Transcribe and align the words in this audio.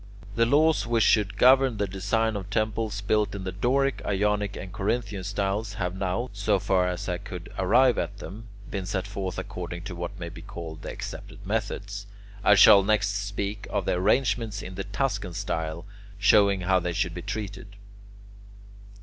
The 0.33 0.47
laws 0.47 0.87
which 0.87 1.03
should 1.03 1.37
govern 1.37 1.77
the 1.77 1.85
design 1.85 2.35
of 2.35 2.49
temples 2.49 3.01
built 3.01 3.35
in 3.35 3.43
the 3.43 3.51
Doric, 3.51 4.01
Ionic, 4.03 4.55
and 4.55 4.73
Corinthian 4.73 5.23
styles, 5.23 5.75
have 5.75 5.93
now, 5.95 6.31
so 6.33 6.57
far 6.57 6.87
as 6.87 7.07
I 7.07 7.19
could 7.19 7.53
arrive 7.59 7.99
at 7.99 8.17
them, 8.17 8.47
been 8.67 8.87
set 8.87 9.05
forth 9.05 9.37
according 9.37 9.83
to 9.83 9.95
what 9.95 10.19
may 10.19 10.29
be 10.29 10.41
called 10.41 10.81
the 10.81 10.91
accepted 10.91 11.45
methods. 11.45 12.07
I 12.43 12.55
shall 12.55 12.81
next 12.81 13.09
speak 13.27 13.67
of 13.69 13.85
the 13.85 13.93
arrangements 13.93 14.63
in 14.63 14.73
the 14.73 14.85
Tuscan 14.85 15.35
style, 15.35 15.85
showing 16.17 16.61
how 16.61 16.79
they 16.79 16.93
should 16.93 17.13
be 17.13 17.21
treated. 17.21 17.75